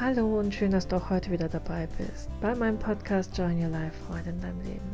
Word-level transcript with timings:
Hallo 0.00 0.38
und 0.38 0.54
schön, 0.54 0.70
dass 0.70 0.88
du 0.88 0.96
auch 0.96 1.10
heute 1.10 1.30
wieder 1.30 1.48
dabei 1.48 1.86
bist 1.98 2.28
bei 2.40 2.54
meinem 2.54 2.78
Podcast 2.78 3.36
Join 3.36 3.62
Your 3.62 3.68
Life, 3.68 3.92
Freude 4.08 4.30
in 4.30 4.40
deinem 4.40 4.60
Leben. 4.62 4.90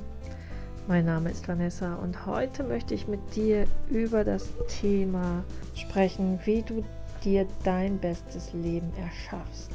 Mein 0.88 1.04
Name 1.04 1.30
ist 1.30 1.46
Vanessa 1.46 1.94
und 1.94 2.26
heute 2.26 2.64
möchte 2.64 2.94
ich 2.94 3.06
mit 3.06 3.20
dir 3.34 3.66
über 3.88 4.24
das 4.24 4.48
Thema 4.80 5.44
sprechen, 5.74 6.40
wie 6.44 6.62
du 6.62 6.84
dir 7.24 7.46
dein 7.62 7.98
bestes 7.98 8.52
Leben 8.52 8.90
erschaffst. 8.98 9.70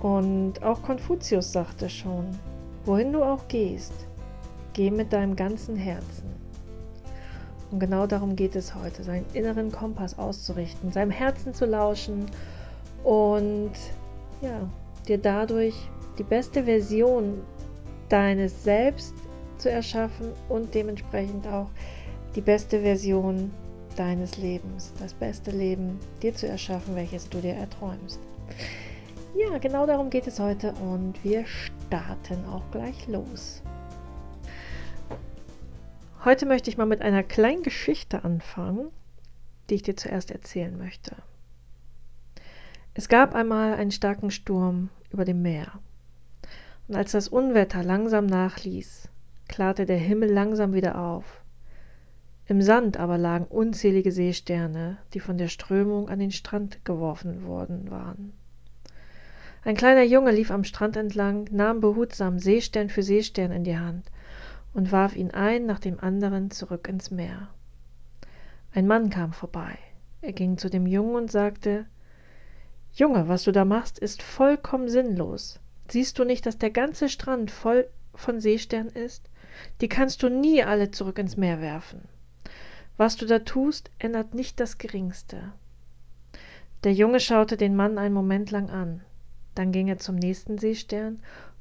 Und 0.00 0.62
auch 0.62 0.80
Konfuzius 0.82 1.52
sagte 1.52 1.90
schon, 1.90 2.26
wohin 2.84 3.12
du 3.12 3.24
auch 3.24 3.48
gehst, 3.48 4.06
geh 4.74 4.90
mit 4.92 5.12
deinem 5.12 5.34
ganzen 5.34 5.76
Herzen. 5.76 6.30
Und 7.72 7.80
genau 7.80 8.06
darum 8.06 8.36
geht 8.36 8.54
es 8.54 8.76
heute, 8.76 9.02
seinen 9.02 9.26
inneren 9.34 9.72
Kompass 9.72 10.18
auszurichten, 10.18 10.92
seinem 10.92 11.10
Herzen 11.10 11.52
zu 11.52 11.66
lauschen 11.66 12.26
und 13.06 13.70
ja, 14.40 14.68
dir 15.06 15.18
dadurch 15.18 15.76
die 16.18 16.24
beste 16.24 16.64
Version 16.64 17.40
deines 18.08 18.64
Selbst 18.64 19.14
zu 19.58 19.70
erschaffen 19.70 20.32
und 20.48 20.74
dementsprechend 20.74 21.46
auch 21.46 21.70
die 22.34 22.40
beste 22.40 22.80
Version 22.80 23.52
deines 23.96 24.38
Lebens, 24.38 24.92
das 24.98 25.14
beste 25.14 25.52
Leben 25.52 26.00
dir 26.20 26.34
zu 26.34 26.48
erschaffen, 26.48 26.96
welches 26.96 27.28
du 27.28 27.38
dir 27.38 27.54
erträumst. 27.54 28.18
Ja, 29.36 29.56
genau 29.58 29.86
darum 29.86 30.10
geht 30.10 30.26
es 30.26 30.40
heute 30.40 30.72
und 30.72 31.22
wir 31.22 31.44
starten 31.46 32.44
auch 32.46 32.68
gleich 32.72 33.06
los. 33.06 33.62
Heute 36.24 36.44
möchte 36.44 36.70
ich 36.70 36.76
mal 36.76 36.86
mit 36.86 37.02
einer 37.02 37.22
kleinen 37.22 37.62
Geschichte 37.62 38.24
anfangen, 38.24 38.88
die 39.70 39.76
ich 39.76 39.82
dir 39.82 39.96
zuerst 39.96 40.32
erzählen 40.32 40.76
möchte. 40.76 41.14
Es 42.98 43.10
gab 43.10 43.34
einmal 43.34 43.74
einen 43.74 43.90
starken 43.90 44.30
Sturm 44.30 44.88
über 45.12 45.26
dem 45.26 45.42
Meer. 45.42 45.70
Und 46.88 46.96
als 46.96 47.12
das 47.12 47.28
Unwetter 47.28 47.84
langsam 47.84 48.24
nachließ, 48.24 49.10
klarte 49.48 49.84
der 49.84 49.98
Himmel 49.98 50.32
langsam 50.32 50.72
wieder 50.72 50.98
auf. 50.98 51.42
Im 52.46 52.62
Sand 52.62 52.96
aber 52.96 53.18
lagen 53.18 53.44
unzählige 53.44 54.12
Seesterne, 54.12 54.96
die 55.12 55.20
von 55.20 55.36
der 55.36 55.48
Strömung 55.48 56.08
an 56.08 56.20
den 56.20 56.30
Strand 56.30 56.86
geworfen 56.86 57.44
worden 57.44 57.90
waren. 57.90 58.32
Ein 59.62 59.76
kleiner 59.76 60.04
Junge 60.04 60.30
lief 60.30 60.50
am 60.50 60.64
Strand 60.64 60.96
entlang, 60.96 61.48
nahm 61.50 61.80
behutsam 61.80 62.38
Seestern 62.38 62.88
für 62.88 63.02
Seestern 63.02 63.52
in 63.52 63.64
die 63.64 63.76
Hand 63.76 64.10
und 64.72 64.90
warf 64.90 65.16
ihn 65.16 65.32
ein 65.32 65.66
nach 65.66 65.80
dem 65.80 66.00
anderen 66.00 66.50
zurück 66.50 66.88
ins 66.88 67.10
Meer. 67.10 67.48
Ein 68.72 68.86
Mann 68.86 69.10
kam 69.10 69.34
vorbei. 69.34 69.76
Er 70.22 70.32
ging 70.32 70.56
zu 70.56 70.70
dem 70.70 70.86
Jungen 70.86 71.14
und 71.14 71.30
sagte 71.30 71.84
Junge, 72.96 73.28
was 73.28 73.44
du 73.44 73.52
da 73.52 73.64
machst, 73.64 73.98
ist 73.98 74.22
vollkommen 74.22 74.88
sinnlos. 74.88 75.60
Siehst 75.88 76.18
du 76.18 76.24
nicht, 76.24 76.46
dass 76.46 76.58
der 76.58 76.70
ganze 76.70 77.08
Strand 77.08 77.50
voll 77.50 77.88
von 78.14 78.40
Seesternen 78.40 78.90
ist? 78.90 79.30
Die 79.80 79.88
kannst 79.88 80.22
du 80.22 80.28
nie 80.28 80.64
alle 80.64 80.90
zurück 80.90 81.18
ins 81.18 81.36
Meer 81.36 81.60
werfen. 81.60 82.08
Was 82.96 83.16
du 83.16 83.26
da 83.26 83.38
tust, 83.38 83.90
ändert 83.98 84.34
nicht 84.34 84.58
das 84.58 84.78
geringste. 84.78 85.52
Der 86.82 86.94
Junge 86.94 87.20
schaute 87.20 87.56
den 87.56 87.76
Mann 87.76 87.98
einen 87.98 88.14
Moment 88.14 88.50
lang 88.50 88.70
an. 88.70 89.02
Dann 89.54 89.70
ging 89.70 89.88
er 89.88 89.98
zum 89.98 90.16
nächsten 90.16 90.58
Seestern, 90.58 91.20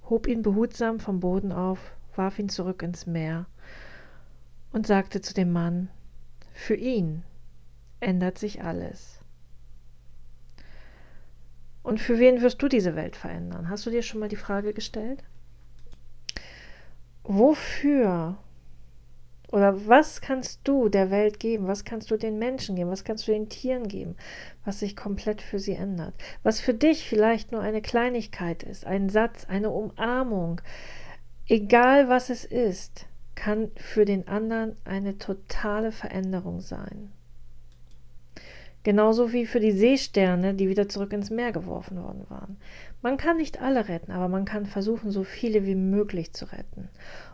hob 0.10 0.28
ihn 0.28 0.42
behutsam 0.42 1.00
vom 1.00 1.20
Boden 1.20 1.52
auf 1.52 1.92
warf 2.18 2.40
ihn 2.40 2.50
zurück 2.50 2.82
ins 2.82 3.06
Meer 3.06 3.46
und 4.72 4.88
sagte 4.88 5.22
zu 5.22 5.34
dem 5.34 5.52
Mann, 5.52 5.90
für 6.54 6.76
ihn 6.76 7.24
ändert 8.00 8.38
sich 8.38 8.64
alles. 8.64 9.20
Und 11.86 12.00
für 12.00 12.18
wen 12.18 12.42
wirst 12.42 12.60
du 12.64 12.68
diese 12.68 12.96
Welt 12.96 13.16
verändern? 13.16 13.70
Hast 13.70 13.86
du 13.86 13.92
dir 13.92 14.02
schon 14.02 14.20
mal 14.20 14.28
die 14.28 14.36
Frage 14.36 14.74
gestellt? 14.74 15.24
Wofür 17.24 18.40
oder 19.52 19.88
was 19.88 20.20
kannst 20.20 20.62
du 20.64 20.90
der 20.90 21.12
Welt 21.12 21.40
geben? 21.40 21.68
Was 21.68 21.86
kannst 21.86 22.10
du 22.10 22.18
den 22.18 22.40
Menschen 22.40 22.76
geben? 22.76 22.90
Was 22.90 23.04
kannst 23.04 23.28
du 23.28 23.34
den 23.34 23.50
Tieren 23.50 23.88
geben, 23.88 24.16
was 24.66 24.80
sich 24.80 24.96
komplett 24.96 25.44
für 25.44 25.60
sie 25.60 25.76
ändert? 25.76 26.16
Was 26.42 26.60
für 26.60 26.74
dich 26.74 27.08
vielleicht 27.08 27.52
nur 27.52 27.62
eine 27.62 27.84
Kleinigkeit 27.84 28.64
ist, 28.64 28.88
ein 28.88 29.08
Satz, 29.08 29.46
eine 29.46 29.70
Umarmung, 29.70 30.62
egal 31.48 32.10
was 32.10 32.32
es 32.32 32.46
ist, 32.46 33.06
kann 33.36 33.70
für 33.76 34.06
den 34.06 34.28
anderen 34.28 34.76
eine 34.86 35.20
totale 35.20 35.92
Veränderung 35.92 36.62
sein. 36.62 37.12
Genauso 38.86 39.34
wie 39.34 39.48
für 39.48 39.60
die 39.60 39.72
Seesterne, 39.72 40.54
die 40.54 40.70
wieder 40.70 40.88
zurück 40.88 41.12
ins 41.12 41.32
Meer 41.32 41.52
geworfen 41.52 42.00
worden 42.04 42.24
waren. 42.30 42.58
Man 43.02 43.18
kann 43.18 43.38
nicht 43.38 43.60
alle 43.60 43.88
retten, 43.88 44.12
aber 44.12 44.28
man 44.28 44.46
kann 44.46 44.68
versuchen, 44.68 45.10
so 45.10 45.24
viele 45.24 45.66
wie 45.66 45.74
möglich 45.74 46.34
zu 46.34 46.46
retten. 46.52 46.90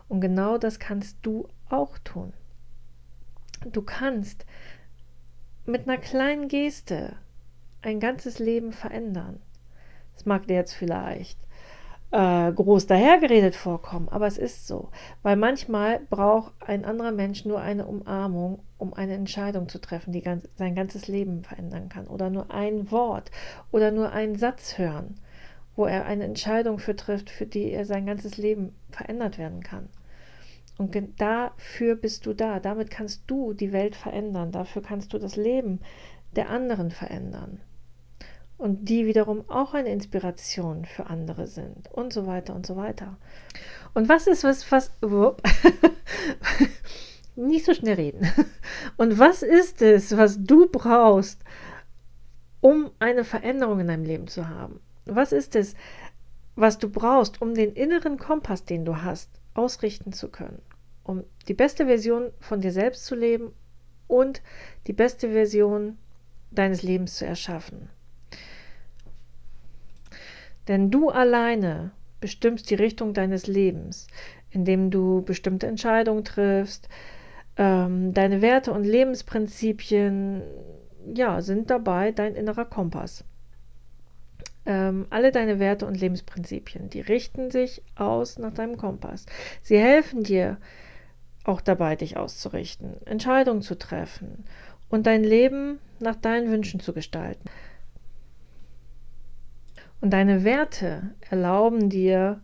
Und 0.08 0.22
genau 0.22 0.56
das 0.56 0.78
kannst 0.78 1.18
du 1.20 1.46
auch 1.68 1.98
tun. 1.98 2.32
Du 3.70 3.82
kannst 3.82 4.46
mit 5.66 5.86
einer 5.86 5.98
kleinen 5.98 6.48
Geste 6.48 7.16
ein 7.82 8.00
ganzes 8.00 8.38
Leben 8.38 8.72
verändern. 8.72 9.38
Das 10.14 10.24
mag 10.24 10.46
dir 10.46 10.56
jetzt 10.56 10.72
vielleicht 10.72 11.38
äh, 12.12 12.52
groß 12.52 12.86
dahergeredet 12.86 13.56
vorkommen, 13.56 14.08
aber 14.10 14.26
es 14.26 14.36
ist 14.36 14.66
so, 14.66 14.90
weil 15.22 15.36
manchmal 15.36 16.00
braucht 16.10 16.52
ein 16.60 16.84
anderer 16.84 17.10
Mensch 17.10 17.46
nur 17.46 17.60
eine 17.60 17.86
Umarmung, 17.86 18.60
um 18.76 18.92
eine 18.92 19.14
Entscheidung 19.14 19.68
zu 19.68 19.80
treffen, 19.80 20.12
die 20.12 20.20
ganz, 20.20 20.46
sein 20.56 20.74
ganzes 20.74 21.08
Leben 21.08 21.42
verändern 21.42 21.88
kann, 21.88 22.06
oder 22.06 22.28
nur 22.28 22.50
ein 22.50 22.90
Wort 22.90 23.30
oder 23.70 23.90
nur 23.90 24.12
einen 24.12 24.36
Satz 24.36 24.76
hören, 24.76 25.14
wo 25.74 25.86
er 25.86 26.04
eine 26.04 26.24
Entscheidung 26.24 26.78
für 26.78 26.94
trifft, 26.94 27.30
für 27.30 27.46
die 27.46 27.70
er 27.70 27.86
sein 27.86 28.04
ganzes 28.04 28.36
Leben 28.36 28.74
verändert 28.90 29.38
werden 29.38 29.62
kann. 29.62 29.88
Und 30.76 30.96
dafür 31.18 31.96
bist 31.96 32.26
du 32.26 32.34
da, 32.34 32.60
damit 32.60 32.90
kannst 32.90 33.22
du 33.26 33.54
die 33.54 33.72
Welt 33.72 33.96
verändern, 33.96 34.52
dafür 34.52 34.82
kannst 34.82 35.14
du 35.14 35.18
das 35.18 35.36
Leben 35.36 35.80
der 36.36 36.50
anderen 36.50 36.90
verändern 36.90 37.60
und 38.62 38.88
die 38.88 39.06
wiederum 39.06 39.42
auch 39.50 39.74
eine 39.74 39.88
Inspiration 39.88 40.84
für 40.84 41.06
andere 41.06 41.48
sind 41.48 41.90
und 41.90 42.12
so 42.12 42.28
weiter 42.28 42.54
und 42.54 42.64
so 42.64 42.76
weiter. 42.76 43.18
Und 43.92 44.08
was 44.08 44.28
ist 44.28 44.44
was, 44.44 44.70
was, 44.70 44.92
nicht 47.34 47.64
so 47.64 47.74
schnell 47.74 47.96
reden. 47.96 48.30
Und 48.96 49.18
was 49.18 49.42
ist 49.42 49.82
es, 49.82 50.16
was 50.16 50.44
du 50.44 50.68
brauchst, 50.68 51.42
um 52.60 52.92
eine 53.00 53.24
Veränderung 53.24 53.80
in 53.80 53.88
deinem 53.88 54.04
Leben 54.04 54.28
zu 54.28 54.48
haben? 54.48 54.78
Was 55.06 55.32
ist 55.32 55.56
es, 55.56 55.74
was 56.54 56.78
du 56.78 56.88
brauchst, 56.88 57.42
um 57.42 57.54
den 57.54 57.72
inneren 57.72 58.16
Kompass, 58.16 58.64
den 58.64 58.84
du 58.84 59.02
hast, 59.02 59.28
ausrichten 59.54 60.12
zu 60.12 60.28
können? 60.28 60.62
Um 61.02 61.24
die 61.48 61.54
beste 61.54 61.86
Version 61.86 62.30
von 62.38 62.60
dir 62.60 62.70
selbst 62.70 63.06
zu 63.06 63.16
leben 63.16 63.50
und 64.06 64.40
die 64.86 64.92
beste 64.92 65.32
Version 65.32 65.98
deines 66.52 66.84
Lebens 66.84 67.16
zu 67.16 67.26
erschaffen. 67.26 67.88
Denn 70.68 70.90
du 70.90 71.10
alleine 71.10 71.90
bestimmst 72.20 72.70
die 72.70 72.76
Richtung 72.76 73.14
deines 73.14 73.46
Lebens, 73.46 74.06
indem 74.50 74.90
du 74.90 75.22
bestimmte 75.22 75.66
Entscheidungen 75.66 76.24
triffst. 76.24 76.88
Ähm, 77.56 78.14
deine 78.14 78.40
Werte 78.40 78.72
und 78.72 78.84
Lebensprinzipien 78.84 80.42
ja, 81.14 81.40
sind 81.40 81.70
dabei 81.70 82.12
dein 82.12 82.34
innerer 82.34 82.64
Kompass. 82.64 83.24
Ähm, 84.64 85.06
alle 85.10 85.32
deine 85.32 85.58
Werte 85.58 85.86
und 85.86 86.00
Lebensprinzipien, 86.00 86.88
die 86.88 87.00
richten 87.00 87.50
sich 87.50 87.82
aus 87.96 88.38
nach 88.38 88.54
deinem 88.54 88.76
Kompass. 88.76 89.26
Sie 89.60 89.78
helfen 89.78 90.22
dir 90.22 90.58
auch 91.44 91.60
dabei, 91.60 91.96
dich 91.96 92.16
auszurichten, 92.16 93.04
Entscheidungen 93.04 93.62
zu 93.62 93.76
treffen 93.76 94.44
und 94.88 95.06
dein 95.06 95.24
Leben 95.24 95.80
nach 95.98 96.14
deinen 96.14 96.50
Wünschen 96.52 96.78
zu 96.78 96.92
gestalten. 96.92 97.48
Und 100.02 100.10
deine 100.10 100.42
Werte 100.42 101.14
erlauben 101.30 101.88
dir, 101.88 102.40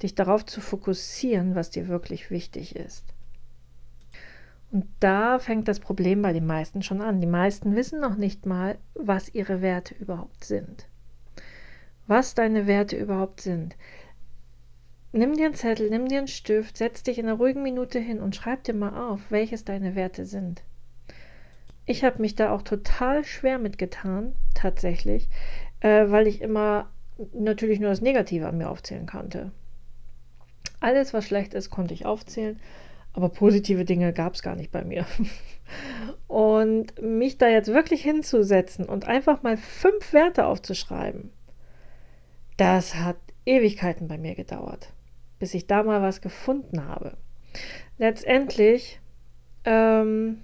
dich 0.00 0.14
darauf 0.14 0.46
zu 0.46 0.60
fokussieren, 0.60 1.56
was 1.56 1.68
dir 1.70 1.88
wirklich 1.88 2.30
wichtig 2.30 2.76
ist. 2.76 3.04
Und 4.70 4.86
da 5.00 5.40
fängt 5.40 5.66
das 5.66 5.80
Problem 5.80 6.22
bei 6.22 6.32
den 6.32 6.46
meisten 6.46 6.82
schon 6.82 7.00
an. 7.02 7.20
Die 7.20 7.26
meisten 7.26 7.74
wissen 7.74 8.00
noch 8.00 8.16
nicht 8.16 8.46
mal, 8.46 8.78
was 8.94 9.34
ihre 9.34 9.60
Werte 9.60 9.96
überhaupt 9.96 10.44
sind. 10.44 10.86
Was 12.06 12.34
deine 12.36 12.68
Werte 12.68 12.96
überhaupt 12.96 13.40
sind. 13.40 13.76
Nimm 15.10 15.34
dir 15.34 15.46
einen 15.46 15.54
Zettel, 15.54 15.90
nimm 15.90 16.06
dir 16.06 16.18
einen 16.18 16.28
Stift, 16.28 16.76
setz 16.76 17.02
dich 17.02 17.18
in 17.18 17.26
einer 17.26 17.38
ruhigen 17.38 17.64
Minute 17.64 17.98
hin 17.98 18.20
und 18.20 18.36
schreib 18.36 18.62
dir 18.62 18.74
mal 18.74 19.10
auf, 19.10 19.20
welches 19.30 19.64
deine 19.64 19.96
Werte 19.96 20.26
sind. 20.26 20.62
Ich 21.86 22.04
habe 22.04 22.22
mich 22.22 22.36
da 22.36 22.52
auch 22.52 22.62
total 22.62 23.24
schwer 23.24 23.58
mitgetan, 23.58 24.36
tatsächlich, 24.54 25.28
äh, 25.80 26.08
weil 26.08 26.28
ich 26.28 26.40
immer 26.40 26.88
natürlich 27.32 27.80
nur 27.80 27.90
das 27.90 28.00
Negative 28.00 28.46
an 28.46 28.58
mir 28.58 28.70
aufzählen 28.70 29.06
konnte. 29.06 29.52
Alles, 30.80 31.12
was 31.12 31.26
schlecht 31.26 31.54
ist, 31.54 31.70
konnte 31.70 31.94
ich 31.94 32.06
aufzählen, 32.06 32.58
aber 33.12 33.28
positive 33.28 33.84
Dinge 33.84 34.12
gab 34.12 34.34
es 34.34 34.42
gar 34.42 34.56
nicht 34.56 34.70
bei 34.70 34.84
mir. 34.84 35.06
Und 36.26 37.00
mich 37.00 37.38
da 37.38 37.48
jetzt 37.48 37.68
wirklich 37.68 38.02
hinzusetzen 38.02 38.86
und 38.86 39.06
einfach 39.06 39.42
mal 39.42 39.56
fünf 39.56 40.12
Werte 40.12 40.46
aufzuschreiben, 40.46 41.30
das 42.56 42.94
hat 42.96 43.16
Ewigkeiten 43.46 44.08
bei 44.08 44.18
mir 44.18 44.34
gedauert, 44.34 44.92
bis 45.38 45.54
ich 45.54 45.66
da 45.66 45.82
mal 45.82 46.02
was 46.02 46.20
gefunden 46.20 46.86
habe. 46.86 47.16
Letztendlich 47.98 49.00
ähm, 49.64 50.38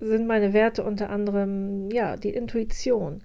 sind 0.00 0.26
meine 0.26 0.52
Werte 0.52 0.84
unter 0.84 1.10
anderem 1.10 1.90
ja 1.90 2.16
die 2.16 2.34
Intuition, 2.34 3.22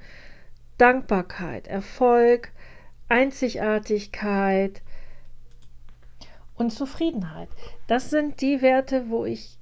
Dankbarkeit, 0.82 1.68
Erfolg, 1.68 2.52
Einzigartigkeit 3.08 4.82
und 6.56 6.72
Zufriedenheit. 6.72 7.50
Das 7.86 8.10
sind 8.10 8.42
die 8.42 8.64
Werte, 8.64 9.10
wo 9.10 9.26
ich 9.26 9.60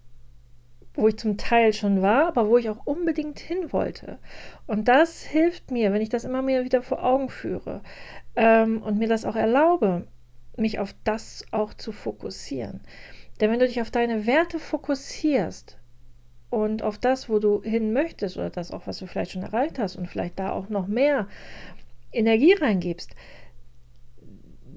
wo 0.95 1.07
ich 1.09 1.17
zum 1.17 1.37
Teil 1.37 1.73
schon 1.73 2.01
war, 2.01 2.27
aber 2.27 2.47
wo 2.47 2.57
ich 2.57 2.69
auch 2.69 2.85
unbedingt 2.85 3.39
hin 3.39 3.73
wollte. 3.73 4.17
Und 4.65 4.87
das 4.87 5.21
hilft 5.21 5.71
mir, 5.71 5.91
wenn 5.91 6.01
ich 6.01 6.09
das 6.09 6.23
immer 6.23 6.41
mehr 6.41 6.63
wieder 6.63 6.81
vor 6.81 7.03
Augen 7.03 7.29
führe 7.29 7.81
ähm, 8.35 8.81
und 8.81 8.97
mir 8.97 9.07
das 9.09 9.25
auch 9.25 9.35
erlaube, 9.35 10.07
mich 10.55 10.79
auf 10.79 10.95
das 11.03 11.45
auch 11.51 11.73
zu 11.73 11.91
fokussieren. 11.91 12.81
Denn 13.39 13.51
wenn 13.51 13.59
du 13.59 13.67
dich 13.67 13.81
auf 13.81 13.91
deine 13.91 14.25
Werte 14.25 14.57
fokussierst 14.57 15.78
und 16.49 16.83
auf 16.83 16.97
das, 16.97 17.29
wo 17.29 17.39
du 17.39 17.61
hin 17.61 17.93
möchtest 17.93 18.37
oder 18.37 18.49
das 18.49 18.71
auch, 18.71 18.87
was 18.87 18.97
du 18.97 19.05
vielleicht 19.05 19.31
schon 19.31 19.43
erreicht 19.43 19.79
hast 19.79 19.95
und 19.95 20.07
vielleicht 20.07 20.39
da 20.39 20.51
auch 20.51 20.69
noch 20.69 20.87
mehr 20.87 21.27
Energie 22.11 22.53
reingibst, 22.53 23.15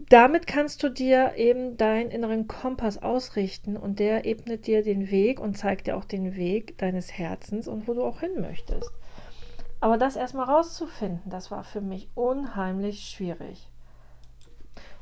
damit 0.08 0.46
kannst 0.46 0.82
du 0.82 0.90
dir 0.90 1.32
eben 1.36 1.78
deinen 1.78 2.10
inneren 2.10 2.46
Kompass 2.46 3.02
ausrichten 3.02 3.78
und 3.78 3.98
der 3.98 4.26
ebnet 4.26 4.66
dir 4.66 4.82
den 4.82 5.10
Weg 5.10 5.40
und 5.40 5.56
zeigt 5.56 5.86
dir 5.86 5.96
auch 5.96 6.04
den 6.04 6.36
Weg 6.36 6.76
deines 6.76 7.16
Herzens 7.16 7.66
und 7.66 7.88
wo 7.88 7.94
du 7.94 8.04
auch 8.04 8.20
hin 8.20 8.40
möchtest. 8.40 8.90
Aber 9.80 9.96
das 9.96 10.16
erstmal 10.16 10.44
rauszufinden, 10.44 11.30
das 11.30 11.50
war 11.50 11.64
für 11.64 11.80
mich 11.80 12.10
unheimlich 12.14 13.06
schwierig. 13.08 13.70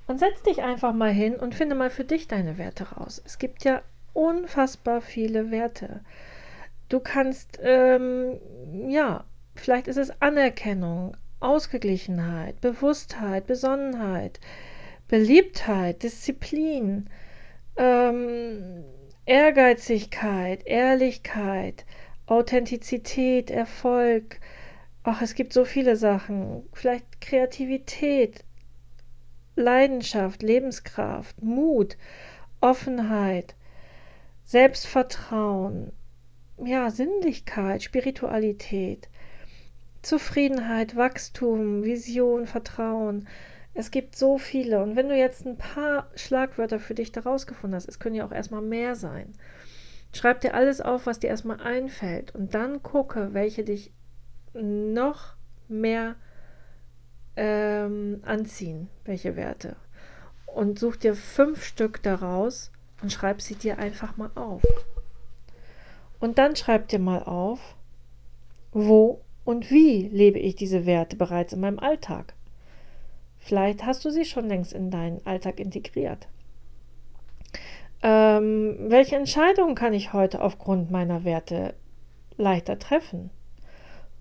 Und 0.07 0.19
setz 0.19 0.43
dich 0.43 0.63
einfach 0.63 0.93
mal 0.93 1.13
hin 1.13 1.35
und 1.37 1.57
finde 1.57 1.75
mal 1.75 1.91
für 1.91 2.05
dich 2.05 2.29
deine 2.29 2.57
Werte 2.57 2.93
raus. 2.93 3.21
Es 3.25 3.39
gibt 3.39 3.65
ja 3.65 3.83
unfassbar 4.13 5.01
viele 5.01 5.51
Werte. 5.51 6.03
Du 6.91 6.99
kannst, 6.99 7.61
ähm, 7.63 8.41
ja, 8.89 9.25
vielleicht 9.55 9.87
ist 9.87 9.97
es 9.97 10.11
Anerkennung, 10.21 11.17
Ausgeglichenheit, 11.39 12.61
Bewusstheit, 12.61 13.47
Besonnenheit, 13.47 14.41
Beliebtheit, 15.07 16.03
Disziplin, 16.03 17.09
ähm, 17.77 18.83
Ehrgeizigkeit, 19.25 20.67
Ehrlichkeit, 20.67 21.87
Authentizität, 22.27 23.53
Erfolg. 23.53 24.41
Ach, 25.05 25.23
es 25.23 25.35
gibt 25.37 25.53
so 25.53 25.65
viele 25.65 25.95
Sachen. 25.95 26.65
Vielleicht 26.73 27.21
Kreativität, 27.21 28.45
Leidenschaft, 29.55 30.43
Lebenskraft, 30.43 31.41
Mut, 31.41 31.97
Offenheit, 32.61 33.55
Selbstvertrauen, 34.45 35.93
ja, 36.65 36.91
Sinnlichkeit, 36.91 37.83
Spiritualität, 37.83 39.09
Zufriedenheit, 40.03 40.97
Wachstum, 40.97 41.85
Vision, 41.85 42.47
Vertrauen. 42.47 43.29
Es 43.75 43.91
gibt 43.91 44.17
so 44.17 44.39
viele. 44.39 44.83
Und 44.83 44.97
wenn 44.97 45.09
du 45.09 45.17
jetzt 45.17 45.47
ein 45.47 45.59
paar 45.59 46.11
Schlagwörter 46.15 46.81
für 46.81 46.95
dich 46.95 47.13
daraus 47.13 47.47
gefunden 47.47 47.77
hast, 47.77 47.89
es 47.89 47.99
können 47.99 48.17
ja 48.17 48.27
auch 48.27 48.33
erstmal 48.33 48.63
mehr 48.63 48.95
sein. 48.95 49.33
Schreib 50.13 50.41
dir 50.41 50.55
alles 50.55 50.81
auf, 50.81 51.07
was 51.07 51.21
dir 51.21 51.29
erstmal 51.29 51.61
einfällt. 51.61 52.35
Und 52.35 52.55
dann 52.55 52.83
gucke, 52.83 53.33
welche 53.33 53.65
dich 53.65 53.93
noch 54.55 55.35
mehr 55.69 56.17
ähm, 57.37 58.21
anziehen, 58.25 58.89
welche 59.05 59.37
Werte. 59.37 59.77
Und 60.47 60.79
such 60.79 60.97
dir 60.97 61.15
fünf 61.15 61.65
Stück 61.65 62.03
daraus 62.03 62.73
und 63.03 63.13
schreib 63.13 63.41
sie 63.41 63.55
dir 63.55 63.79
einfach 63.79 64.17
mal 64.17 64.31
auf. 64.35 64.63
Und 66.21 66.39
dann 66.39 66.55
schreib 66.55 66.89
dir 66.89 66.99
mal 66.99 67.23
auf, 67.23 67.59
wo 68.73 69.23
und 69.45 69.71
wie 69.71 70.09
lebe 70.09 70.39
ich 70.39 70.55
diese 70.55 70.87
Werte 70.87 71.17
bereits 71.17 71.53
in 71.53 71.61
meinem 71.61 71.79
Alltag. 71.79 72.35
Vielleicht 73.39 73.85
hast 73.85 74.05
du 74.05 74.11
sie 74.11 74.27
schon 74.27 74.47
längst 74.47 74.73
in 74.73 74.91
deinen 74.91 75.27
Alltag 75.27 75.59
integriert. 75.59 76.29
Ähm, 78.03 78.77
welche 78.89 79.17
Entscheidungen 79.17 79.75
kann 79.75 79.95
ich 79.95 80.13
heute 80.13 80.41
aufgrund 80.41 80.91
meiner 80.91 81.25
Werte 81.25 81.75
leichter 82.37 82.79
treffen? 82.79 83.31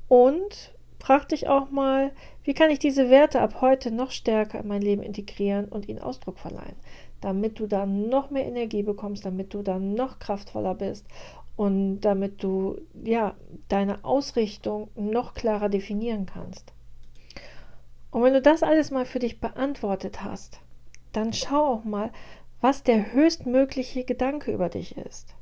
Und 0.08 0.74
frag 1.00 1.30
dich 1.30 1.48
auch 1.48 1.70
mal, 1.70 2.12
wie 2.44 2.54
kann 2.54 2.72
ich 2.72 2.80
diese 2.80 3.10
Werte 3.10 3.42
ab 3.42 3.62
heute 3.62 3.92
noch 3.92 4.12
stärker 4.12 4.60
in 4.60 4.68
mein 4.68 4.82
Leben 4.82 5.04
integrieren 5.04 5.66
und 5.66 5.88
ihnen 5.88 6.00
Ausdruck 6.00 6.40
verleihen, 6.40 6.76
damit 7.22 7.60
du 7.60 7.68
dann 7.68 8.10
noch 8.10 8.32
mehr 8.32 8.46
Energie 8.46 8.84
bekommst, 8.84 9.26
damit 9.26 9.54
du 9.54 9.62
dann 9.62 9.94
noch 9.94 10.20
kraftvoller 10.20 10.76
bist 10.76 11.06
und 11.60 12.00
damit 12.00 12.42
du 12.42 12.80
ja 13.04 13.36
deine 13.68 14.06
Ausrichtung 14.06 14.90
noch 14.96 15.34
klarer 15.34 15.68
definieren 15.68 16.26
kannst. 16.26 16.72
Und 18.12 18.24
wenn 18.24 18.32
du 18.32 18.42
das 18.42 18.64
alles 18.64 18.92
mal 18.92 19.06
für 19.06 19.20
dich 19.20 19.42
beantwortet 19.42 20.24
hast, 20.24 20.62
dann 21.12 21.34
schau 21.34 21.66
auch 21.66 21.84
mal, 21.84 22.14
was 22.62 22.84
der 22.84 23.12
höchstmögliche 23.12 24.06
Gedanke 24.06 24.54
über 24.54 24.70
dich 24.70 24.96
ist. 24.96 25.36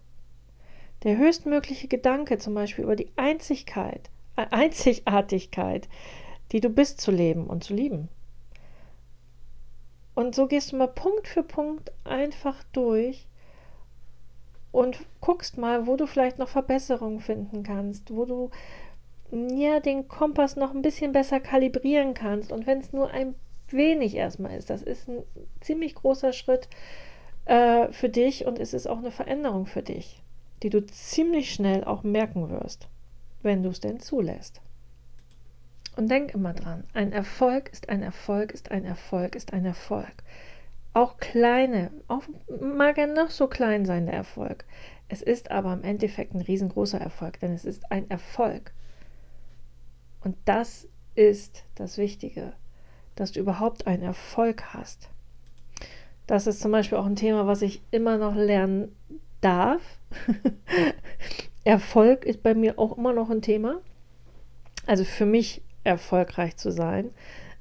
Der 1.03 1.17
höchstmögliche 1.17 1.87
Gedanke 1.87 2.39
zum 2.39 2.55
Beispiel 2.55 2.85
über 2.85 2.95
die 2.95 3.11
Einzigkeit, 3.15 4.09
äh, 4.37 4.47
Einzigartigkeit, 4.49 5.87
die 6.51 6.61
du 6.61 6.69
bist 6.69 6.99
zu 6.99 7.11
leben 7.11 7.45
und 7.45 7.63
zu 7.63 7.75
lieben. 7.75 8.09
Und 10.15 10.33
so 10.33 10.47
gehst 10.47 10.71
du 10.71 10.77
mal 10.77 10.87
Punkt 10.87 11.27
für 11.27 11.43
Punkt 11.43 11.91
einfach 12.05 12.63
durch 12.73 13.26
und 14.77 15.00
guckst 15.21 15.57
mal, 15.57 15.88
wo 15.88 15.95
du 15.95 16.06
vielleicht 16.06 16.38
noch 16.38 16.50
Verbesserungen 16.50 17.19
finden 17.19 17.63
kannst, 17.63 18.13
wo 18.13 18.25
du 18.25 18.51
ja 19.31 19.79
den 19.79 20.07
Kompass 20.07 20.56
noch 20.56 20.71
ein 20.75 20.83
bisschen 20.83 21.13
besser 21.13 21.39
kalibrieren 21.39 22.13
kannst. 22.13 22.51
Und 22.51 22.68
wenn 22.68 22.77
es 22.77 22.94
nur 22.94 23.09
ein 23.09 23.33
wenig 23.69 24.13
erstmal 24.13 24.56
ist, 24.56 24.69
das 24.69 24.83
ist 24.83 25.09
ein 25.09 25.24
ziemlich 25.62 25.95
großer 25.95 26.31
Schritt 26.31 26.69
äh, 27.45 27.91
für 27.91 28.07
dich 28.07 28.45
und 28.45 28.59
es 28.59 28.75
ist 28.75 28.85
auch 28.85 29.00
eine 29.00 29.09
Veränderung 29.09 29.65
für 29.65 29.81
dich, 29.81 30.21
die 30.62 30.69
du 30.69 30.85
ziemlich 30.85 31.51
schnell 31.51 31.83
auch 31.83 32.03
merken 32.03 32.51
wirst, 32.51 32.88
wenn 33.41 33.63
du 33.63 33.69
es 33.69 33.79
denn 33.79 34.00
zulässt. 34.00 34.62
Und 35.96 36.12
denk 36.12 36.36
immer 36.36 36.53
dran, 36.53 36.84
ein 36.93 37.13
Erfolg 37.13 37.69
ist 37.74 37.89
ein 37.89 38.03
Erfolg, 38.03 38.51
ist 38.51 38.69
ein 38.69 38.86
Erfolg, 38.86 39.34
ist 39.34 39.53
ein 39.53 39.65
Erfolg. 39.65 40.13
Auch 40.98 41.18
kleine, 41.18 41.92
auch 42.08 42.24
mag 42.60 42.98
er 42.98 43.06
noch 43.06 43.30
so 43.30 43.46
klein 43.46 43.86
sein, 43.86 44.08
der 44.08 44.16
Erfolg. 44.16 44.66
Es 45.08 45.22
ist 45.22 45.51
aber 45.51 45.72
im 45.74 45.84
Endeffekt 45.84 46.34
ein 46.34 46.42
riesengroßer 46.42 47.00
Erfolg, 47.00 47.39
denn 47.39 47.54
es 47.54 47.66
ist 47.66 47.92
ein 47.92 48.10
Erfolg. 48.10 48.74
Und 50.22 50.36
das 50.46 50.88
ist 51.13 51.66
das 51.75 52.00
Wichtige, 52.00 52.54
dass 53.13 53.32
du 53.32 53.39
überhaupt 53.39 53.86
einen 53.86 54.01
Erfolg 54.01 54.74
hast. 54.74 55.10
Das 56.25 56.48
ist 56.48 56.62
zum 56.62 56.72
Beispiel 56.72 56.98
auch 56.98 57.06
ein 57.06 57.16
Thema, 57.16 57.46
was 57.46 57.62
ich 57.62 57.84
immer 57.92 58.18
noch 58.18 58.34
lernen 58.34 58.96
darf. 59.39 59.84
Erfolg 61.63 62.25
ist 62.25 62.42
bei 62.42 62.56
mir 62.56 62.80
auch 62.80 62.98
immer 62.98 63.13
noch 63.13 63.30
ein 63.30 63.44
Thema. 63.44 63.82
Also 64.88 65.04
für 65.04 65.27
mich 65.27 65.62
erfolgreich 65.84 66.58
zu 66.58 66.72
sein. 66.72 67.12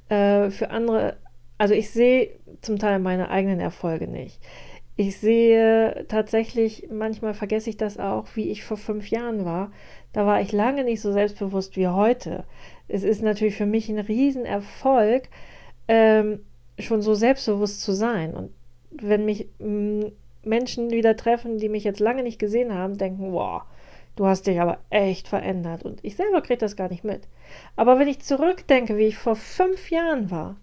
Äh, 0.09 0.49
für 0.49 0.71
andere 0.71 1.19
also 1.59 1.75
ich 1.75 1.91
sehe 1.91 2.31
zum 2.61 2.79
Teil 2.79 2.99
meine 2.99 3.31
eigenen 3.31 3.61
Erfolge 3.61 4.09
nicht. 4.09 4.41
Ich 4.99 5.19
sehe 5.19 6.07
tatsächlich, 6.09 6.89
manchmal 6.91 7.35
vergesse 7.35 7.69
ich 7.69 7.77
das 7.77 7.99
auch, 7.99 8.29
wie 8.35 8.51
ich 8.51 8.65
vor 8.65 8.79
fünf 8.79 9.11
Jahren 9.11 9.45
war. 9.45 9.71
Da 10.15 10.25
war 10.25 10.41
ich 10.41 10.53
lange 10.53 10.85
nicht 10.85 11.03
so 11.03 11.13
selbstbewusst 11.13 11.77
wie 11.77 11.89
heute. 11.89 12.45
Es 12.89 13.05
ist 13.05 13.23
natürlich 13.23 13.57
für 13.57 13.67
mich 13.67 13.91
ein 13.91 13.99
Riesenerfolg, 13.99 15.29
ähm, 15.89 16.41
schon 16.79 17.03
so 17.03 17.15
selbstbewusst 17.15 17.83
zu 17.83 17.93
sein. 17.93 18.35
Und 18.35 18.51
wenn 18.91 19.27
mich 19.27 19.49
m, 19.59 20.13
Menschen 20.43 20.91
wieder 20.91 21.17
treffen, 21.17 21.59
die 21.59 21.69
mich 21.69 21.85
jetzt 21.85 22.01
lange 22.01 22.23
nicht 22.23 22.39
gesehen 22.39 22.73
haben, 22.73 22.97
denken, 22.97 23.33
wow, 23.33 23.63
du 24.17 24.27
hast 24.27 24.47
dich 24.47 24.61
aber 24.61 24.79
echt 24.89 25.29
verändert. 25.29 25.85
Und 25.85 26.03
ich 26.05 26.17
selber 26.17 26.41
kriege 26.41 26.59
das 26.59 26.77
gar 26.77 26.89
nicht 26.89 27.05
mit. 27.05 27.29
Aber 27.77 27.99
wenn 27.99 28.09
ich 28.09 28.21
zurückdenke, 28.21 28.97
wie 28.97 29.07
ich 29.07 29.19
vor 29.19 29.37
fünf 29.37 29.91
Jahren 29.91 30.31
war, 30.31 30.57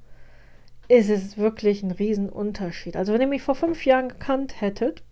ist 0.87 1.09
es 1.09 1.37
wirklich 1.37 1.83
ein 1.83 1.91
Riesenunterschied. 1.91 2.95
Also 2.95 3.13
wenn 3.13 3.21
ihr 3.21 3.27
mich 3.27 3.41
vor 3.41 3.55
fünf 3.55 3.85
Jahren 3.85 4.09
gekannt 4.09 4.61
hättet, 4.61 5.03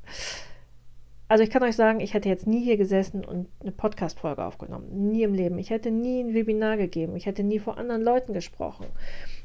also 1.28 1.46
ich 1.46 1.50
kann 1.50 1.64
euch 1.64 1.78
sagen, 1.78 2.02
ich 2.02 2.14
hätte 2.14 2.28
jetzt 2.28 2.46
nie 2.46 2.62
hier 2.62 2.76
gesessen 2.76 3.24
und 3.24 3.48
eine 3.62 3.72
Podcast-Folge 3.72 4.44
aufgenommen. 4.44 5.12
Nie 5.12 5.24
im 5.24 5.34
Leben. 5.34 5.58
Ich 5.60 5.70
hätte 5.70 5.90
nie 5.90 6.22
ein 6.22 6.34
Webinar 6.34 6.76
gegeben. 6.76 7.16
Ich 7.16 7.26
hätte 7.26 7.44
nie 7.44 7.60
vor 7.60 7.78
anderen 7.78 8.02
Leuten 8.02 8.34
gesprochen. 8.34 8.86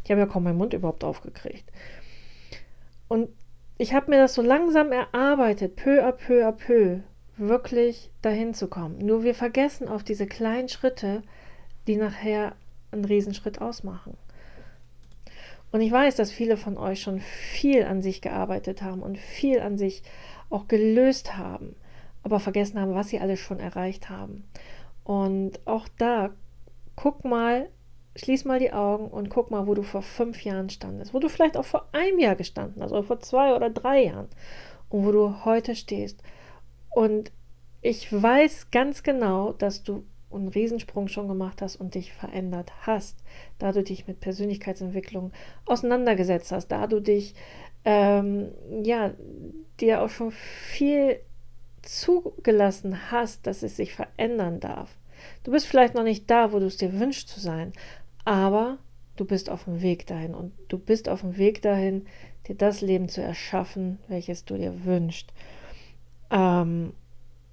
Ich 0.02 0.10
habe 0.10 0.20
ja 0.20 0.26
kaum 0.26 0.42
meinen 0.42 0.58
Mund 0.58 0.72
überhaupt 0.72 1.04
aufgekriegt. 1.04 1.70
Und 3.06 3.28
ich 3.78 3.94
habe 3.94 4.10
mir 4.10 4.18
das 4.18 4.34
so 4.34 4.42
langsam 4.42 4.90
erarbeitet, 4.90 5.76
peu 5.76 6.04
à 6.04 6.10
peu 6.10 6.44
à 6.44 6.50
peu, 6.50 7.02
wirklich 7.36 8.10
dahin 8.20 8.52
zu 8.52 8.66
kommen. 8.66 8.98
Nur 8.98 9.22
wir 9.22 9.36
vergessen 9.36 9.86
auf 9.86 10.02
diese 10.02 10.26
kleinen 10.26 10.68
Schritte, 10.68 11.22
die 11.86 11.96
nachher 11.96 12.56
einen 12.90 13.04
Riesenschritt 13.04 13.60
ausmachen. 13.60 14.16
Und 15.72 15.80
ich 15.80 15.92
weiß, 15.92 16.16
dass 16.16 16.30
viele 16.30 16.56
von 16.56 16.78
euch 16.78 17.02
schon 17.02 17.20
viel 17.20 17.84
an 17.84 18.02
sich 18.02 18.20
gearbeitet 18.20 18.82
haben 18.82 19.02
und 19.02 19.18
viel 19.18 19.60
an 19.60 19.76
sich 19.76 20.02
auch 20.48 20.68
gelöst 20.68 21.36
haben, 21.36 21.76
aber 22.22 22.40
vergessen 22.40 22.80
haben, 22.80 22.94
was 22.94 23.08
sie 23.08 23.20
alles 23.20 23.40
schon 23.40 23.60
erreicht 23.60 24.08
haben. 24.08 24.44
Und 25.04 25.60
auch 25.66 25.88
da, 25.98 26.30
guck 26.94 27.24
mal, 27.24 27.68
schließ 28.16 28.44
mal 28.44 28.58
die 28.58 28.72
Augen 28.72 29.08
und 29.08 29.28
guck 29.28 29.50
mal, 29.50 29.66
wo 29.66 29.74
du 29.74 29.82
vor 29.82 30.02
fünf 30.02 30.42
Jahren 30.44 30.70
standest, 30.70 31.12
wo 31.12 31.18
du 31.18 31.28
vielleicht 31.28 31.56
auch 31.56 31.64
vor 31.64 31.88
einem 31.92 32.18
Jahr 32.18 32.34
gestanden 32.34 32.82
hast 32.82 32.92
oder 32.92 33.02
vor 33.02 33.20
zwei 33.20 33.54
oder 33.54 33.70
drei 33.70 34.04
Jahren 34.04 34.28
und 34.88 35.04
wo 35.04 35.12
du 35.12 35.44
heute 35.44 35.76
stehst. 35.76 36.22
Und 36.90 37.30
ich 37.82 38.10
weiß 38.10 38.70
ganz 38.70 39.02
genau, 39.02 39.52
dass 39.52 39.82
du 39.82 40.04
einen 40.36 40.48
Riesensprung 40.48 41.08
schon 41.08 41.28
gemacht 41.28 41.62
hast 41.62 41.76
und 41.76 41.94
dich 41.94 42.12
verändert 42.12 42.72
hast, 42.82 43.16
da 43.58 43.72
du 43.72 43.82
dich 43.82 44.06
mit 44.06 44.20
Persönlichkeitsentwicklung 44.20 45.32
auseinandergesetzt 45.64 46.52
hast, 46.52 46.68
da 46.68 46.86
du 46.86 47.00
dich 47.00 47.34
ähm, 47.84 48.48
ja 48.82 49.12
dir 49.80 50.02
auch 50.02 50.10
schon 50.10 50.32
viel 50.32 51.20
zugelassen 51.82 53.10
hast, 53.10 53.46
dass 53.46 53.62
es 53.62 53.76
sich 53.76 53.94
verändern 53.94 54.60
darf. 54.60 54.96
Du 55.44 55.52
bist 55.52 55.66
vielleicht 55.66 55.94
noch 55.94 56.02
nicht 56.02 56.30
da, 56.30 56.52
wo 56.52 56.58
du 56.58 56.66
es 56.66 56.76
dir 56.76 56.98
wünschst 56.98 57.28
zu 57.28 57.40
sein, 57.40 57.72
aber 58.24 58.78
du 59.16 59.24
bist 59.24 59.48
auf 59.50 59.64
dem 59.64 59.82
Weg 59.82 60.06
dahin 60.06 60.34
und 60.34 60.52
du 60.68 60.78
bist 60.78 61.08
auf 61.08 61.20
dem 61.20 61.36
Weg 61.36 61.62
dahin, 61.62 62.06
dir 62.48 62.54
das 62.54 62.80
Leben 62.80 63.08
zu 63.08 63.22
erschaffen, 63.22 63.98
welches 64.08 64.44
du 64.44 64.56
dir 64.56 64.84
wünschst. 64.84 65.32
Ähm, 66.30 66.92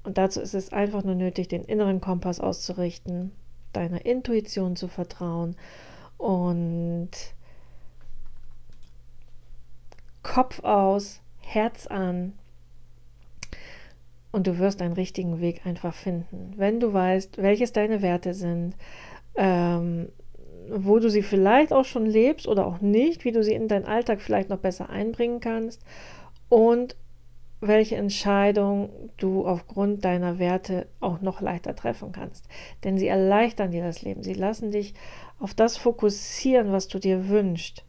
und 0.03 0.17
dazu 0.17 0.41
ist 0.41 0.53
es 0.53 0.73
einfach 0.73 1.03
nur 1.03 1.15
nötig, 1.15 1.47
den 1.47 1.63
inneren 1.63 2.01
Kompass 2.01 2.39
auszurichten, 2.39 3.31
deiner 3.71 4.05
Intuition 4.05 4.75
zu 4.75 4.87
vertrauen 4.87 5.55
und 6.17 7.09
Kopf 10.21 10.63
aus, 10.63 11.21
Herz 11.39 11.87
an. 11.87 12.33
Und 14.31 14.47
du 14.47 14.57
wirst 14.57 14.81
einen 14.81 14.93
richtigen 14.93 15.41
Weg 15.41 15.65
einfach 15.65 15.93
finden. 15.93 16.53
Wenn 16.57 16.79
du 16.79 16.91
weißt, 16.91 17.37
welches 17.37 17.71
deine 17.71 18.01
Werte 18.01 18.33
sind, 18.33 18.75
ähm, 19.35 20.09
wo 20.69 20.99
du 20.99 21.09
sie 21.09 21.21
vielleicht 21.21 21.71
auch 21.71 21.85
schon 21.85 22.05
lebst 22.05 22.47
oder 22.47 22.65
auch 22.65 22.81
nicht, 22.81 23.25
wie 23.25 23.31
du 23.31 23.43
sie 23.43 23.53
in 23.53 23.67
deinen 23.67 23.85
Alltag 23.85 24.21
vielleicht 24.21 24.49
noch 24.49 24.59
besser 24.59 24.89
einbringen 24.89 25.39
kannst 25.39 25.81
und 26.49 26.95
welche 27.67 27.95
Entscheidung 27.95 28.89
du 29.17 29.45
aufgrund 29.45 30.03
deiner 30.05 30.39
Werte 30.39 30.87
auch 30.99 31.21
noch 31.21 31.41
leichter 31.41 31.75
treffen 31.75 32.11
kannst. 32.11 32.47
Denn 32.83 32.97
sie 32.97 33.07
erleichtern 33.07 33.71
dir 33.71 33.83
das 33.83 34.01
Leben. 34.01 34.23
Sie 34.23 34.33
lassen 34.33 34.71
dich 34.71 34.93
auf 35.39 35.53
das 35.53 35.77
fokussieren, 35.77 36.71
was 36.71 36.87
du 36.87 36.99
dir 36.99 37.29
wünschst. 37.29 37.83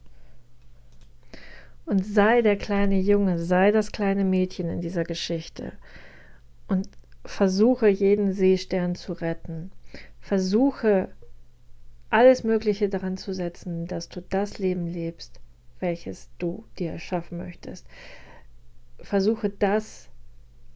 Und 1.86 2.04
sei 2.04 2.40
der 2.40 2.56
kleine 2.56 2.98
Junge, 2.98 3.38
sei 3.38 3.70
das 3.70 3.92
kleine 3.92 4.24
Mädchen 4.24 4.68
in 4.68 4.80
dieser 4.80 5.04
Geschichte 5.04 5.72
und 6.66 6.88
versuche 7.24 7.88
jeden 7.88 8.32
Seestern 8.32 8.94
zu 8.94 9.12
retten. 9.12 9.70
Versuche 10.20 11.08
alles 12.08 12.44
Mögliche 12.44 12.88
daran 12.88 13.16
zu 13.16 13.34
setzen, 13.34 13.86
dass 13.86 14.08
du 14.08 14.22
das 14.22 14.58
Leben 14.58 14.86
lebst, 14.86 15.40
welches 15.80 16.30
du 16.38 16.64
dir 16.78 16.92
erschaffen 16.92 17.36
möchtest 17.36 17.86
versuche 19.04 19.50
das 19.50 20.08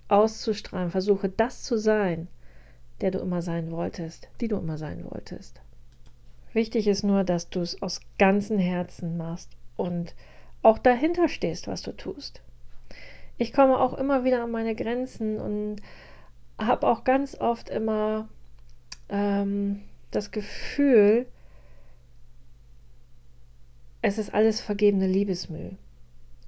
auszustrahlen, 0.08 0.90
versuche 0.90 1.28
das 1.28 1.62
zu 1.62 1.78
sein, 1.78 2.28
der 3.00 3.10
du 3.10 3.18
immer 3.18 3.42
sein 3.42 3.70
wolltest, 3.70 4.28
die 4.40 4.48
du 4.48 4.56
immer 4.56 4.78
sein 4.78 5.04
wolltest. 5.04 5.60
Wichtig 6.52 6.88
ist 6.88 7.04
nur, 7.04 7.24
dass 7.24 7.50
du 7.50 7.60
es 7.60 7.82
aus 7.82 8.00
ganzem 8.18 8.58
Herzen 8.58 9.16
machst 9.16 9.50
und 9.76 10.14
auch 10.62 10.78
dahinter 10.78 11.28
stehst, 11.28 11.68
was 11.68 11.82
du 11.82 11.92
tust. 11.92 12.40
Ich 13.36 13.52
komme 13.52 13.78
auch 13.78 13.94
immer 13.94 14.24
wieder 14.24 14.42
an 14.42 14.50
meine 14.50 14.74
Grenzen 14.74 15.38
und 15.38 15.76
habe 16.58 16.88
auch 16.88 17.04
ganz 17.04 17.36
oft 17.36 17.68
immer 17.68 18.28
ähm, 19.08 19.82
das 20.10 20.30
Gefühl, 20.32 21.26
es 24.02 24.18
ist 24.18 24.34
alles 24.34 24.60
vergebene 24.60 25.06
Liebesmüll. 25.06 25.76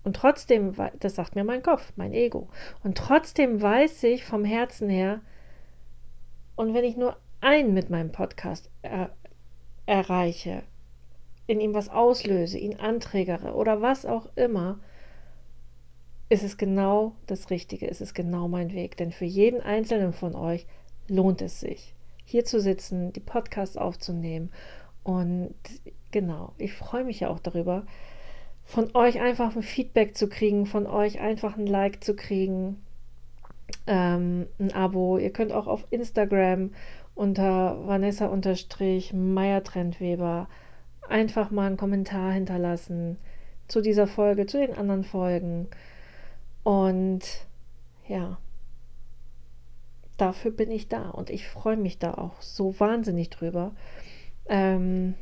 Und 0.02 0.16
trotzdem, 0.16 0.74
das 0.98 1.14
sagt 1.14 1.34
mir 1.34 1.44
mein 1.44 1.62
Kopf, 1.62 1.92
mein 1.96 2.14
Ego. 2.14 2.48
Und 2.82 2.96
trotzdem 2.96 3.60
weiß 3.60 4.02
ich 4.04 4.24
vom 4.24 4.44
Herzen 4.44 4.88
her, 4.88 5.20
und 6.56 6.74
wenn 6.74 6.84
ich 6.84 6.96
nur 6.96 7.16
einen 7.40 7.72
mit 7.72 7.88
meinem 7.88 8.12
Podcast 8.12 8.70
er, 8.82 9.10
erreiche, 9.86 10.62
in 11.46 11.60
ihm 11.60 11.74
was 11.74 11.88
auslöse, 11.88 12.58
ihn 12.58 12.76
anträgere 12.76 13.54
oder 13.54 13.80
was 13.80 14.04
auch 14.04 14.28
immer, 14.36 14.78
ist 16.28 16.44
es 16.44 16.58
genau 16.58 17.16
das 17.26 17.50
Richtige, 17.50 17.86
ist 17.86 18.00
es 18.00 18.14
genau 18.14 18.46
mein 18.46 18.72
Weg. 18.72 18.96
Denn 18.96 19.10
für 19.10 19.24
jeden 19.24 19.60
einzelnen 19.60 20.12
von 20.12 20.34
euch 20.34 20.66
lohnt 21.08 21.42
es 21.42 21.60
sich, 21.60 21.94
hier 22.24 22.44
zu 22.44 22.60
sitzen, 22.60 23.12
die 23.12 23.20
Podcasts 23.20 23.76
aufzunehmen. 23.76 24.52
Und 25.02 25.54
genau, 26.12 26.52
ich 26.56 26.74
freue 26.74 27.04
mich 27.04 27.20
ja 27.20 27.30
auch 27.30 27.40
darüber, 27.40 27.84
von 28.70 28.94
euch 28.94 29.20
einfach 29.20 29.54
ein 29.56 29.64
Feedback 29.64 30.16
zu 30.16 30.28
kriegen, 30.28 30.64
von 30.64 30.86
euch 30.86 31.20
einfach 31.20 31.58
ein 31.58 31.66
Like 31.66 32.04
zu 32.04 32.14
kriegen, 32.14 32.80
ähm, 33.88 34.46
ein 34.60 34.72
Abo. 34.72 35.18
Ihr 35.18 35.32
könnt 35.32 35.50
auch 35.50 35.66
auf 35.66 35.84
Instagram 35.90 36.70
unter 37.16 37.84
Vanessa-Meyer-Trendweber 37.88 40.48
einfach 41.08 41.50
mal 41.50 41.66
einen 41.66 41.76
Kommentar 41.76 42.30
hinterlassen 42.30 43.16
zu 43.66 43.80
dieser 43.80 44.06
Folge, 44.06 44.46
zu 44.46 44.58
den 44.58 44.76
anderen 44.76 45.02
Folgen. 45.02 45.66
Und 46.62 47.22
ja, 48.06 48.38
dafür 50.16 50.52
bin 50.52 50.70
ich 50.70 50.86
da 50.86 51.10
und 51.10 51.28
ich 51.28 51.48
freue 51.48 51.76
mich 51.76 51.98
da 51.98 52.14
auch 52.14 52.40
so 52.40 52.78
wahnsinnig 52.78 53.30
drüber. 53.30 53.72
Ähm, 54.48 55.16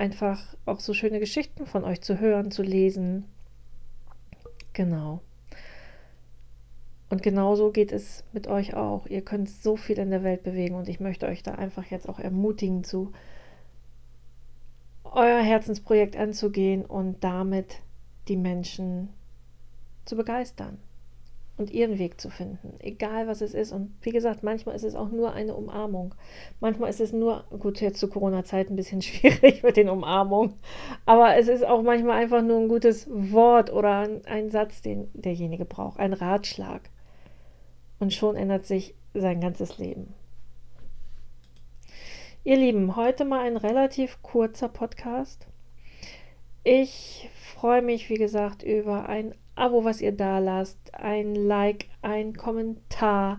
einfach 0.00 0.56
auch 0.64 0.80
so 0.80 0.94
schöne 0.94 1.20
Geschichten 1.20 1.66
von 1.66 1.84
euch 1.84 2.00
zu 2.00 2.18
hören, 2.18 2.50
zu 2.50 2.62
lesen. 2.62 3.26
Genau. 4.72 5.20
Und 7.10 7.22
genauso 7.22 7.70
geht 7.70 7.92
es 7.92 8.24
mit 8.32 8.46
euch 8.46 8.74
auch. 8.74 9.06
Ihr 9.06 9.22
könnt 9.22 9.50
so 9.50 9.76
viel 9.76 9.98
in 9.98 10.10
der 10.10 10.24
Welt 10.24 10.42
bewegen 10.42 10.74
und 10.74 10.88
ich 10.88 11.00
möchte 11.00 11.26
euch 11.26 11.42
da 11.42 11.54
einfach 11.54 11.84
jetzt 11.86 12.08
auch 12.08 12.18
ermutigen, 12.18 12.82
zu 12.82 13.12
euer 15.04 15.40
Herzensprojekt 15.40 16.16
anzugehen 16.16 16.84
und 16.84 17.22
damit 17.22 17.80
die 18.28 18.36
Menschen 18.36 19.10
zu 20.06 20.16
begeistern 20.16 20.78
und 21.60 21.70
ihren 21.70 21.98
Weg 21.98 22.18
zu 22.18 22.30
finden, 22.30 22.74
egal 22.78 23.28
was 23.28 23.42
es 23.42 23.52
ist. 23.52 23.70
Und 23.70 23.92
wie 24.00 24.12
gesagt, 24.12 24.42
manchmal 24.42 24.74
ist 24.74 24.82
es 24.82 24.94
auch 24.94 25.10
nur 25.10 25.34
eine 25.34 25.54
Umarmung. 25.54 26.14
Manchmal 26.58 26.88
ist 26.88 27.02
es 27.02 27.12
nur, 27.12 27.44
gut, 27.50 27.82
jetzt 27.82 28.00
zu 28.00 28.08
Corona-Zeit 28.08 28.70
ein 28.70 28.76
bisschen 28.76 29.02
schwierig 29.02 29.62
mit 29.62 29.76
den 29.76 29.90
Umarmungen, 29.90 30.54
aber 31.04 31.36
es 31.36 31.48
ist 31.48 31.64
auch 31.64 31.82
manchmal 31.82 32.18
einfach 32.18 32.42
nur 32.42 32.58
ein 32.58 32.68
gutes 32.68 33.06
Wort 33.10 33.70
oder 33.70 34.08
ein 34.24 34.50
Satz, 34.50 34.80
den 34.80 35.08
derjenige 35.12 35.66
braucht, 35.66 36.00
ein 36.00 36.14
Ratschlag. 36.14 36.88
Und 37.98 38.14
schon 38.14 38.36
ändert 38.36 38.64
sich 38.64 38.94
sein 39.12 39.42
ganzes 39.42 39.76
Leben. 39.76 40.14
Ihr 42.42 42.56
Lieben, 42.56 42.96
heute 42.96 43.26
mal 43.26 43.40
ein 43.40 43.58
relativ 43.58 44.22
kurzer 44.22 44.70
Podcast. 44.70 45.46
Ich 46.64 47.28
freue 47.34 47.82
mich, 47.82 48.08
wie 48.08 48.14
gesagt, 48.14 48.62
über 48.62 49.10
ein 49.10 49.34
Abo, 49.60 49.84
was 49.84 50.00
ihr 50.00 50.12
da 50.12 50.38
lasst, 50.38 50.78
ein 50.94 51.34
Like, 51.34 51.86
ein 52.00 52.34
Kommentar. 52.34 53.38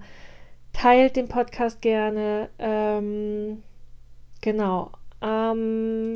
Teilt 0.71 1.15
den 1.15 1.27
Podcast 1.27 1.81
gerne. 1.81 2.49
Ähm, 2.59 3.63
genau. 4.39 4.91
Ähm, 5.19 6.15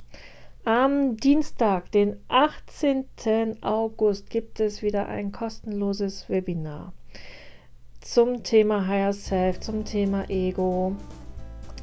am 0.63 1.17
Dienstag, 1.17 1.91
den 1.91 2.17
18. 2.27 3.63
August, 3.63 4.29
gibt 4.29 4.59
es 4.59 4.83
wieder 4.83 5.07
ein 5.07 5.31
kostenloses 5.31 6.29
Webinar 6.29 6.93
zum 8.01 8.43
Thema 8.43 8.85
Higher 8.87 9.11
Self, 9.11 9.59
zum 9.61 9.85
Thema 9.85 10.29
Ego, 10.29 10.95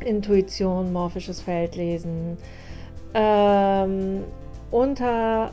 Intuition, 0.05 0.93
morphisches 0.93 1.41
Feldlesen. 1.41 2.39
Ähm, 3.15 4.23
unter 4.73 5.53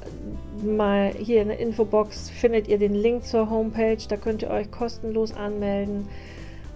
mal 0.64 1.14
hier 1.18 1.42
in 1.42 1.50
der 1.50 1.60
Infobox 1.60 2.30
findet 2.30 2.68
ihr 2.68 2.80
den 2.80 2.96
Link 2.96 3.26
zur 3.26 3.50
Homepage, 3.50 3.98
da 4.08 4.18
könnt 4.18 4.42
ihr 4.42 4.50
euch 4.50 4.72
kostenlos 4.72 5.34
anmelden. 5.36 6.08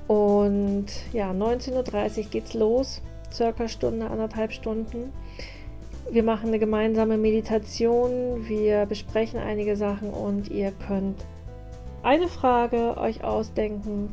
Und 0.08 0.88
ja, 1.14 1.32
19.30 1.32 2.18
Uhr 2.18 2.24
geht's 2.30 2.54
los, 2.54 3.02
circa 3.32 3.68
Stunde, 3.68 4.10
anderthalb 4.10 4.52
Stunden. 4.52 5.12
Wir 6.12 6.24
machen 6.24 6.50
eine 6.50 6.60
gemeinsame 6.60 7.18
Meditation, 7.18 8.48
wir 8.48 8.86
besprechen 8.86 9.40
einige 9.40 9.78
Sachen 9.78 10.10
und 10.10 10.50
ihr 10.50 10.74
könnt 10.86 11.26
eine 12.04 12.28
Frage 12.28 12.98
euch 12.98 13.24
ausdenken, 13.24 14.12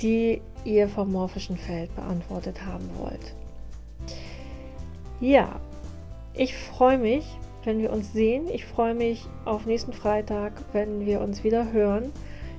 die 0.00 0.40
ihr 0.64 0.88
vom 0.88 1.12
morphischen 1.12 1.58
Feld 1.58 1.94
beantwortet 1.94 2.64
haben 2.64 2.88
wollt. 2.98 3.34
Ja, 5.20 5.60
ich 6.32 6.56
freue 6.56 6.96
mich, 6.96 7.26
wenn 7.64 7.78
wir 7.78 7.92
uns 7.92 8.12
sehen. 8.12 8.48
Ich 8.52 8.64
freue 8.64 8.94
mich 8.94 9.26
auf 9.44 9.66
nächsten 9.66 9.92
Freitag, 9.92 10.52
wenn 10.72 11.06
wir 11.06 11.20
uns 11.20 11.44
wieder 11.44 11.72
hören. 11.72 12.12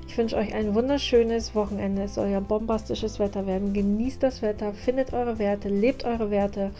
Ich 0.07 0.17
wünsche 0.17 0.35
euch 0.35 0.53
ein 0.53 0.75
wunderschönes 0.75 1.55
Wochenende. 1.55 2.03
Es 2.03 2.15
soll 2.15 2.27
ja 2.27 2.39
bombastisches 2.39 3.19
Wetter 3.19 3.47
werden. 3.47 3.73
Genießt 3.73 4.21
das 4.21 4.41
Wetter, 4.41 4.73
findet 4.73 5.13
eure 5.13 5.39
Werte, 5.39 5.69
lebt 5.69 6.03
eure 6.03 6.31
Werte, 6.31 6.71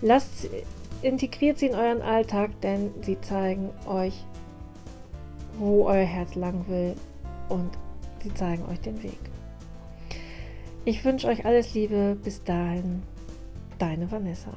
lasst, 0.00 0.48
integriert 1.02 1.58
sie 1.58 1.66
in 1.66 1.74
euren 1.74 2.02
Alltag, 2.02 2.50
denn 2.62 2.90
sie 3.02 3.20
zeigen 3.20 3.70
euch, 3.88 4.24
wo 5.58 5.86
euer 5.86 6.04
Herz 6.04 6.34
lang 6.36 6.64
will 6.68 6.94
und 7.48 7.70
sie 8.22 8.32
zeigen 8.34 8.64
euch 8.70 8.80
den 8.80 9.02
Weg. 9.02 9.18
Ich 10.84 11.04
wünsche 11.04 11.28
euch 11.28 11.44
alles 11.44 11.74
Liebe. 11.74 12.16
Bis 12.22 12.42
dahin, 12.44 13.02
deine 13.78 14.10
Vanessa. 14.10 14.52